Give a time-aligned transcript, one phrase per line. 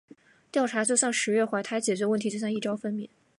[0.51, 3.07] 调查就像“十月怀胎”，解决问题就像“一朝分娩”。